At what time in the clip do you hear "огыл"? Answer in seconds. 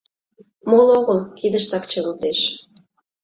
0.99-1.19